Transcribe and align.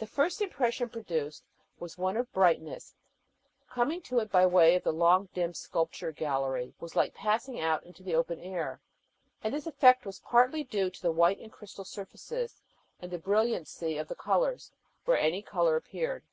The 0.00 0.06
first 0.08 0.40
impression 0.40 0.88
produced 0.88 1.44
was 1.78 1.96
one 1.96 2.16
of 2.16 2.32
brightness: 2.32 2.96
coming 3.70 4.02
to 4.02 4.18
it 4.18 4.32
by 4.32 4.44
way 4.46 4.74
of 4.74 4.82
the 4.82 4.92
long, 4.92 5.28
dim 5.32 5.54
sculpture 5.54 6.10
gallery 6.10 6.74
was 6.80 6.96
like 6.96 7.14
passing 7.14 7.60
out 7.60 7.84
into 7.84 8.02
the 8.02 8.16
open 8.16 8.40
air, 8.40 8.80
and 9.44 9.54
this 9.54 9.68
effect 9.68 10.04
was 10.04 10.18
partly 10.18 10.64
due 10.64 10.90
to 10.90 11.02
the 11.02 11.12
white 11.12 11.38
and 11.38 11.52
crystal 11.52 11.84
surfaces 11.84 12.60
and 12.98 13.12
the 13.12 13.18
brilliancy 13.18 13.96
of 13.96 14.08
the 14.08 14.16
colors 14.16 14.72
where 15.04 15.16
any 15.18 15.40
color 15.40 15.76
appeared. 15.76 16.24